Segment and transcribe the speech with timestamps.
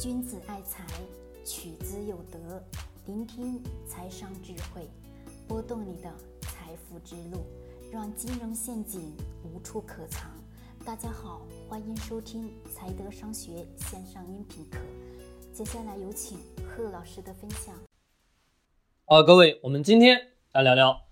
[0.00, 0.84] 君子爱财，
[1.44, 2.60] 取之有德。
[3.06, 4.82] 聆听财商智慧，
[5.46, 7.44] 拨动你的财富之路，
[7.92, 10.32] 让金融陷阱无处可藏。
[10.84, 14.78] 大家好，欢迎收听财德商学线上音频课。
[15.52, 17.72] 接下来有请贺老师的分享。
[19.04, 21.02] 啊，各位，我们今天来聊聊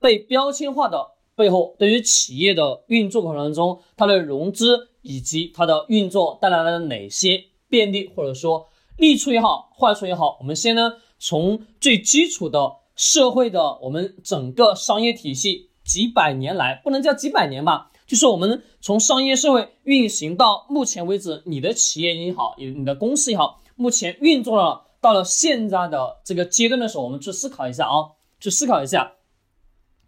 [0.00, 8.68] 被标签化的背后，对于企业的运作过程中，它的融资以及它的运作带来了哪些便利，或者说
[8.98, 29.14] 利处也好，坏处也好，我们先呢从最基础的社会的我们整个商业体系几百年来，不能叫几百年吧，就是我们从商业社会运行到目前为止，你的企业也好，你的公司也好，目前运作了到了现在的这个阶段的时候，我们去思考一下啊，去思考一下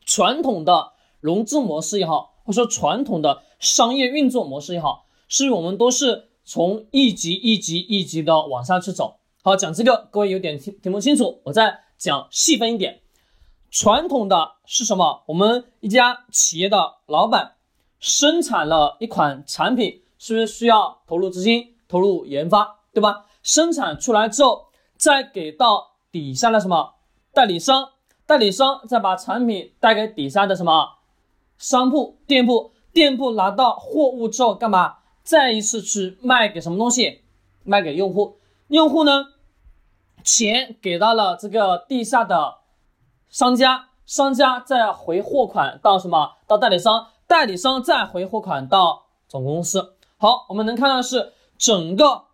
[0.05, 9.19] 传统的融资模式也好，或者说传统的商业运作模式也好，是我们都是从一级一级一级的往下去走？
[9.43, 13.01] 好，讲这个各位有点听听不清楚，我再讲细分一点。
[13.71, 15.25] 传统的是什么？
[15.27, 17.55] 我们一家企业的老板
[17.99, 23.27] 生产了一款产品，是不是需要投入资金、投入研发，对吧？
[23.43, 26.95] 生产出来之后，再给到底下的什么
[27.33, 27.91] 代理商，
[28.27, 30.99] 代理商再把产品带给底下的什么
[31.59, 34.99] 商铺、店铺，店铺拿到货物之后干嘛？
[35.25, 37.23] 再一次去卖给什么东西？
[37.65, 39.29] 卖给用户，用户呢？
[40.23, 42.59] 钱给到了这个地下的
[43.29, 46.37] 商家，商家再回货款到什么？
[46.47, 49.95] 到代理商，代理商再回货款到总公司。
[50.19, 52.25] 好，我们能看到是整个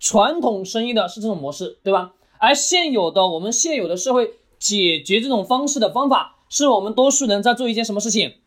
[0.00, 2.14] 传统生意的是这种模式，对吧？
[2.38, 8.38] 而现有的我们现有的社会解决这种方式的方法，是我们多数人在做一件什么事情？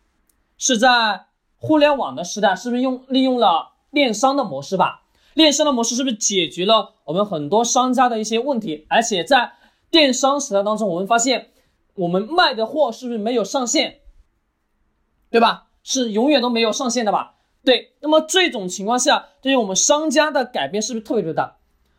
[0.58, 1.26] 是在
[1.62, 5.04] 互联网的时代，是不是用利用了电商的模式吧？
[5.36, 8.88] 电商的模式是不是解决了我们很多商家的一些问题？
[8.90, 9.53] 而且在
[9.92, 11.52] 电商时代当中，我们发现
[11.94, 14.00] 我们卖的货是不是没有上限？
[15.30, 15.68] 对吧？
[15.84, 17.36] 是永远都没有上限的吧？
[17.63, 17.94] 对。
[18.02, 21.57] 那么这种情况下，对于我们商家的改变是不是特别特别大？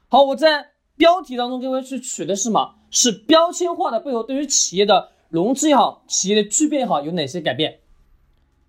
[0.08, 2.74] 好，我在标题当中各位去取的是什么？
[2.90, 7.78] 是标签化的背后对于企业的融资也好，企业的巨变也好，有哪些改变？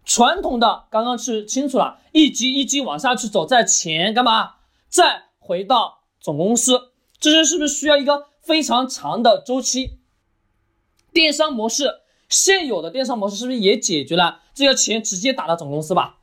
[0.06, 4.56] 传统的刚刚是清楚了，一级一级往下去走，在钱干嘛？
[4.90, 10.00] 再回到总公司，这些是不是需要一个非常长的周期？
[11.12, 16.18] 电商模式现有的电商模式是不是也解决了这个钱直接打到总公司吧？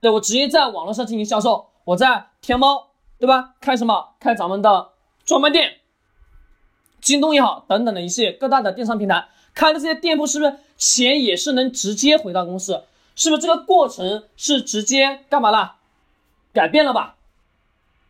[0.00, 3.54] 对我直接在网络上进行销售，我在天猫对吧？
[3.60, 4.14] 开什么？
[4.20, 4.90] 开咱们的
[5.24, 5.80] 专卖店，
[7.00, 12.84] 京东也好，等等的一些各大的电商平台开的这些店铺，是不是钱也是能直接回到公司？
[13.14, 15.76] 是不是这个过程是直接干嘛了？
[16.52, 17.16] 改变了吧？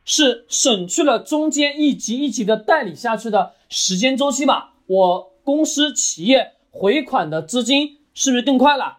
[0.04, 4.74] 是省去了中间一级一级的代理下去的时间周期吧？
[4.86, 8.98] 我公司企业回款的资金是不是更快了？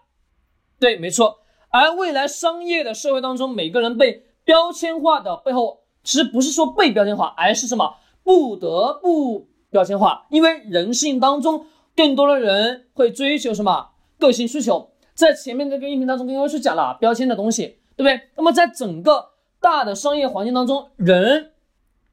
[0.79, 1.39] 对，没错。
[1.69, 7.97] 而未来商业的社会当中，每个人被标签化的背后，其实不是说被标签化，而是什么？
[8.23, 13.89] 不得不标签化，因为人性当中更多的人会追求什么？
[14.17, 14.89] 个性需求。
[15.15, 18.29] 在前面这个音频当中，跟各位去讲了标签的东西，对不对？
[18.35, 19.29] 那么在整个
[19.61, 21.53] 大的商业环境当中，人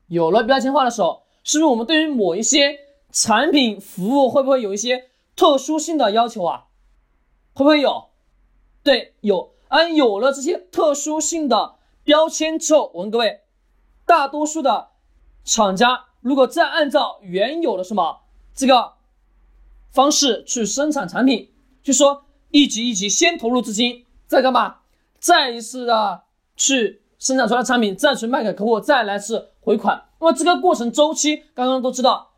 [0.07, 2.79] 有了标签化的时候，是不是我们对于某一些
[3.11, 6.67] 产品服务会不会有一些特殊性的要求啊？
[7.55, 8.05] 会不会有？
[8.85, 9.53] 对，有。
[9.67, 11.75] 而有了这些特殊性的
[12.05, 13.41] 标签之后，我问各位，
[14.07, 14.91] 大多数的
[15.45, 18.21] 厂家如果再按照原有的什么
[18.55, 18.93] 这个
[19.91, 21.51] 方式去生产产品，
[21.83, 22.27] 就说。
[22.53, 24.77] 一级一级先投入资金，再干嘛？
[25.19, 26.23] 再一次的
[26.55, 30.05] 去生产出来产品，再去卖给客户，再来次回款。
[30.21, 32.33] 那么这个过程周期，刚刚都知道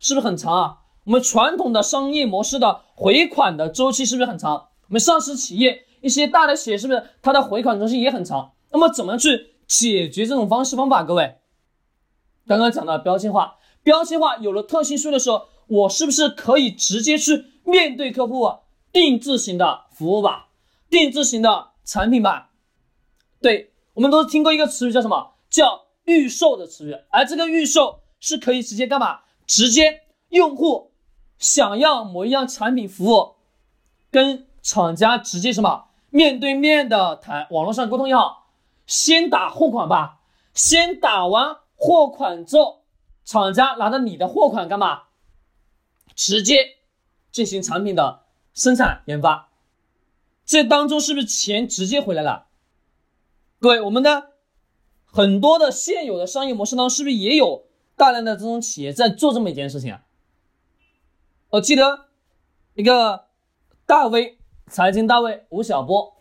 [0.00, 0.78] 是不是很长啊？
[1.04, 4.68] 我们传统的商业模式的回款的周期是不是很长？
[4.88, 8.52] 我们上市企业一些大的企业是不是它的回款周期也很长？
[8.72, 11.02] 那么怎么去解决这种方式方法？
[11.02, 11.36] 各位，
[12.46, 18.50] 刚刚讲到标签化，标签化有了特性数的时候，我是不是可以直接去面对客户？
[18.92, 20.48] 定制型的服务吧，
[20.88, 22.50] 定制型的产品吧，
[23.40, 25.34] 对我们都听过一个词语叫什么？
[25.50, 26.96] 叫预售的词语。
[27.10, 29.20] 而这个预售是可以直接干嘛？
[29.46, 30.92] 直接用户
[31.38, 33.36] 想要某一样产品服务，
[34.10, 38.50] 跟厂家直接什么面对面的谈，网络上沟通也好，
[38.86, 40.20] 先打货款吧，
[40.54, 42.84] 先打完货款之后，
[43.24, 45.04] 厂家拿着你的货款干嘛？
[46.14, 46.76] 直接
[47.30, 48.24] 进行产品的。
[48.58, 49.50] 生产研发，
[50.44, 52.46] 这当中是不是钱直接回来了？
[53.60, 54.32] 各位，我们的
[55.04, 57.66] 很多的现有的商业模式当中，是不是也有
[57.96, 60.02] 大量的这种企业在做这么一件事情啊？
[61.50, 62.06] 我记得
[62.74, 63.26] 一个
[63.86, 66.16] 大 V 财经大 V 吴晓波，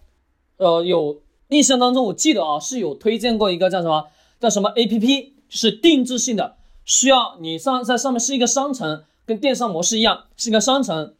[0.57, 4.09] 呃，有印象当中，我记得啊是有推荐过一个叫什么
[4.39, 11.15] 叫什么 APP，是定制性的，需要你上在上面是一个商城，跟电商模式一样，是一个商城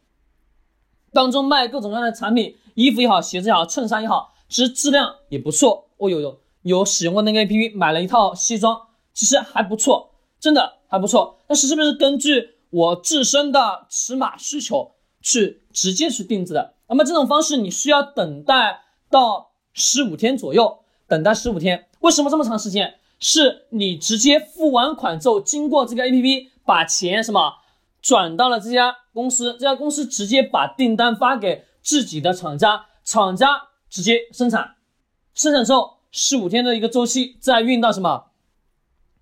[1.18, 5.88] 当中卖各种各样的产品，衣服也好，鞋子也好，衬衫也好，其实质量也不错。
[5.96, 8.80] 我有有有使用过那个 APP，买了一套西装，
[9.12, 11.40] 其实还不错，真的还不错。
[11.48, 16.74] 但是是不是根据我自身的尺码需求去直接去定制的？
[16.88, 20.78] 那么这种方式你需要等待到十五天左右，
[21.08, 21.88] 等待十五天。
[21.98, 22.94] 为什么这么长时间？
[23.18, 27.54] 是你直接付完款之后，经过这个 APP 把钱什么
[28.00, 34.76] 转到了这家公司，这家公司直接把订单发给自己的厂家，厂家直接生产，
[35.34, 38.30] 生产之后十五天的一个周期再运到什么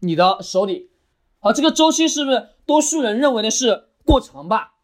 [0.00, 0.90] 你的手里。
[1.40, 4.75] 好，这个周期是不是多数人认为的是过长吧？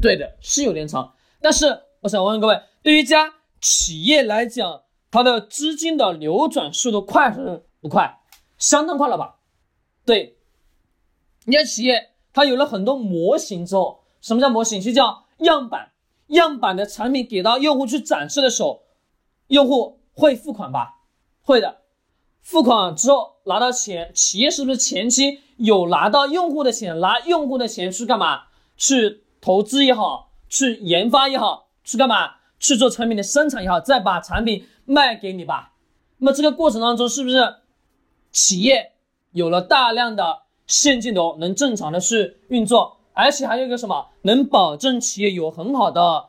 [0.00, 1.14] 对的，是有点长。
[1.40, 8.20] 但是我想问问各位，对于一家企业来讲，它的资金的流转速度快还是不快？
[8.58, 9.36] 相当快了吧？
[10.04, 10.38] 对，
[11.46, 12.10] 一家企业
[12.40, 14.80] 它有了很多模型之后，什么叫模型？
[14.80, 15.90] 就叫样板。
[16.28, 18.84] 样板的产品给到用户去展示的时候，
[19.48, 21.00] 用户会付款吧？
[21.42, 21.82] 会的。
[22.40, 26.98] 付款之后拿到钱，企业是不是前期有拿到用户的钱？
[26.98, 28.44] 拿用户的钱去干嘛？
[28.74, 32.36] 去投资也好，去研发也好，去干嘛？
[32.58, 35.74] 去做产品的生产也好，再把产品卖给你吧。
[36.16, 37.56] 那么这个过程当中，是不是
[38.32, 38.92] 企业
[39.32, 46.26] 有了大量的现金流，能正常的去运作，而且还有一个什么，能保证企业有很好的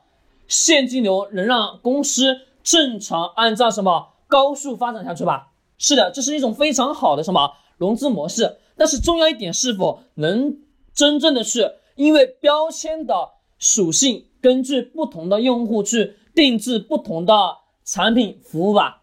[0.47, 5.51] 现金流，能让公司正常按照什么高速发展下去吧？
[5.77, 8.57] 是的，这是一种非常好的什么融资模式。
[8.75, 10.57] 但是重要一点，是否能
[10.93, 13.29] 真正的是因为标签的
[13.59, 16.15] 属性，根据不同的用户去。
[16.33, 17.33] 定制不同的
[17.83, 19.01] 产品服务吧，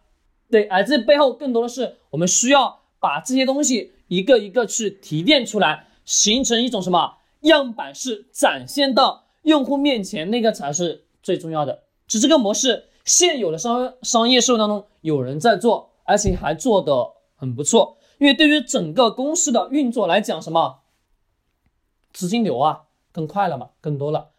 [0.49, 11.83] 对，而这背后更多的是我们需要把这些东西一个一个去提炼出来，形成一种什么样板式展现到用户面前，那个才是最重要的。
[12.05, 17.97] 就这个模式，现有的商商业社会当中有人在做，而且还做得很不错。
[18.17, 20.81] 因为对于整个公司的运作来讲，什么
[22.11, 22.81] 资金流啊
[23.13, 24.31] 更快了嘛，更多了。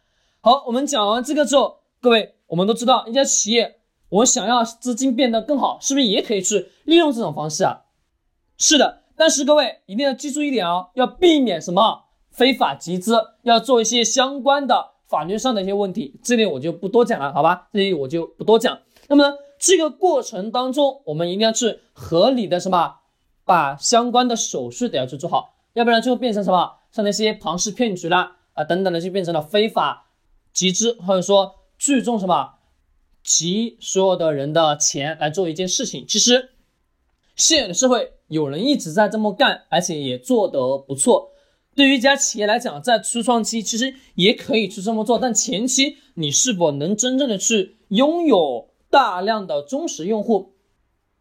[0.43, 2.35] 好，我们讲完这个之后，各位。
[2.51, 3.79] 我们都知道，一家企业，
[4.09, 7.83] 我想要资金变得更好，是不是也可以去利用这种方式啊？
[8.59, 17.69] 是的，但是各位一定要记住一点哦，要避免什么非法集资，要做一些相关的法律上的一些问题，这里我就不多讲了，好吧？
[17.71, 18.81] 这里我就不多讲。
[19.09, 23.01] 那么这个过程当中，我们一定要去合理的什么，
[23.45, 30.07] 把相关的手续得要去做好，要不然就会变成什么，像那些庞氏骗局啦啊等等的，就变成了非法
[30.55, 31.57] 集资，或者说。
[31.81, 32.57] 聚众什么
[33.25, 36.51] 集所有的人的钱来做一件事情，其实
[37.35, 41.33] 现有的社会有人一直在这么干，而且也做得不错。
[41.75, 50.55] 对于一家企业来讲，在初创期其实也可以去这么做，但前期你是否能真正的去拥有大量的忠实用户？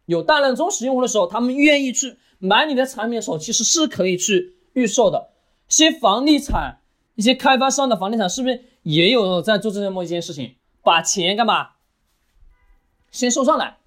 [0.06, 5.30] 有大量忠实用户的时候，他们愿意去买你的产品的时候，其实是可以去预售的。
[5.68, 6.80] 一些房地产，
[7.16, 8.64] 一些开发商的房地产是不是？
[8.82, 11.70] 也有在做这么一件事情，把钱干嘛？
[13.10, 13.78] 先收上来，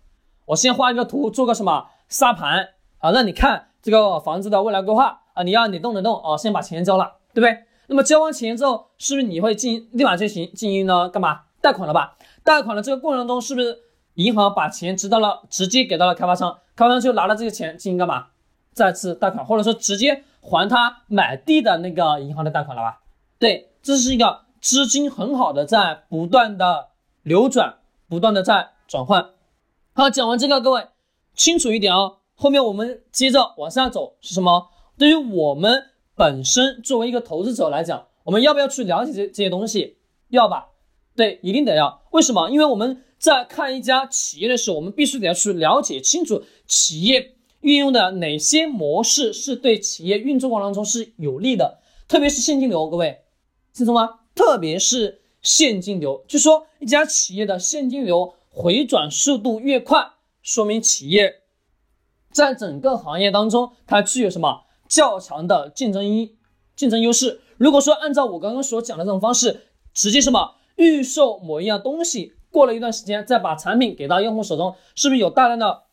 [0.47, 2.72] 我先画一个图，做个什么沙盘
[3.03, 7.65] 啊，让你看这个房子的未来规划啊，你要你动得动啊，先把钱交了，对不对？
[7.87, 11.09] 那么交完钱之后，是不是你会进立马进行进行呢？
[11.09, 11.41] 干嘛？
[11.59, 12.15] 贷款了吧？
[12.45, 13.77] 贷款的这个过程中，是不是
[14.13, 18.27] 银行把钱直到了直接给到了开发商，开发商就拿了这个钱进行干嘛？
[18.71, 23.01] 再次贷款，或者说直接还他买地的那个银行的贷款了吧？
[23.37, 24.43] 对，这是一个。
[24.61, 26.91] 资金很好的在不断的
[27.21, 29.31] 流转，不断的在转换。
[29.93, 30.87] 好，讲完这个，各位
[31.35, 32.19] 清楚一点哦。
[32.35, 34.69] 后面我们接着往下走是什么？
[34.97, 39.97] 对于我们本身作为一个投资者来讲，我们要不要去了解这这些东西？
[40.29, 40.69] 要吧？
[41.15, 42.03] 对，一定得要。
[42.11, 42.49] 为什么？
[42.49, 53.21] 因为我们在看一家企业的时候，我们必须得要去了解清楚企业运用的哪些模式是对企业运作过程当中是有利的，特别是现金流，各位
[53.71, 54.21] 清楚吗？
[54.33, 61.42] 特别是现金流，就说一家企业的现金流回转速度越快，说明企业
[62.33, 66.27] 在整个行业当中它具有什么较强的竞争优
[66.75, 67.41] 竞争优势。
[67.57, 75.83] 如果说按照我刚刚所讲的这种方式，直接什么预售某一样东西，过了一段时间再把产品给到用户手中，是不是有大量的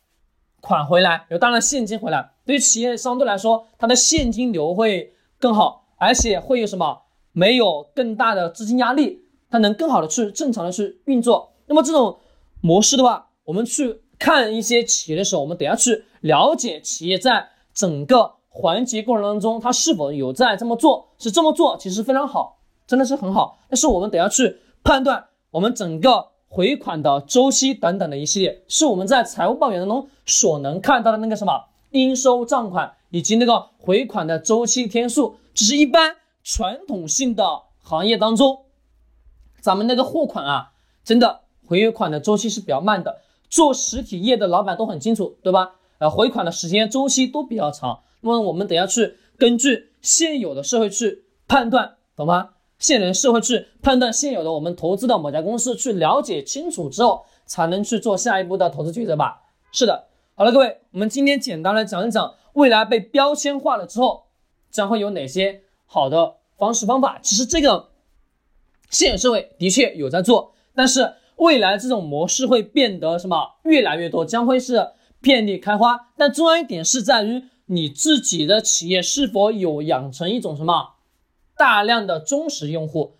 [0.59, 7.03] 款回来，有大量现金回来，对于企业相对来说，它的现金流会更好，而且会有什么？
[7.33, 11.53] 没有更大的资金压力，它能更好的去正常的去运作。
[11.67, 12.19] 那么这种
[12.59, 23.59] 模式的话，我们去看一些企业的时候，我们等下去了解企业在整个环节过程当中，它是否有在这么做，是这么做其实非常好，真的是很好。
[23.69, 26.31] 但是我们得要去判断我们整个。
[26.53, 38.65] 回款的周期等等的一系列，是我们在财务报表当中所能看到的那个什么应收账款以及那个回款的周期天数，只是一般传统性的行业当中，
[39.61, 40.73] 咱们那个货款啊，
[41.05, 43.21] 真的回款的周期是比较慢的。
[43.49, 45.75] 做实体业的老板都很清楚，对吧？
[46.01, 48.01] 呃，回款的时间周期都比较长。
[48.21, 52.49] 那么我们得要去根据现有的社会去判断，懂吗？
[52.79, 59.43] 现人社会去判断现有的我们投资的某家公司，去了解清楚之后，才能去做下一步的投资抉择吧。
[59.71, 64.23] 是的，好了，各位，我们今天简单来讲一讲未来被标签化了之后，
[64.71, 67.19] 将会有哪些好的方式方法。
[67.21, 67.89] 其实这个
[68.89, 74.87] 现有社会的确有在做，但是未来这种模式会变得什么越来越多，将会是
[75.21, 76.09] 遍地开花。
[76.17, 80.95] 但重要一点是在于你自己的企业是否有养成一种什么。
[81.55, 83.17] 大量的忠实用户，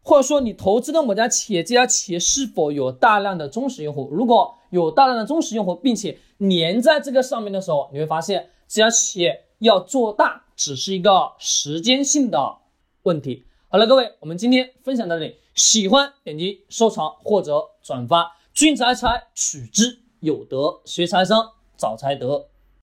[0.00, 4.08] 或者说你投资的某家企业，这家企业是否有大量的忠实用户？
[4.12, 12.58] 如果有大量的忠实用户，并且粘在这个上面的时候，你会发现这家企业要做大只是一个时间性的
[13.02, 13.44] 问题。
[13.68, 18.36] 好了，各位，我们今天分享到这里，喜欢点击收藏或者转发。
[18.52, 22.46] 君子爱财取之有德，学财商找财德。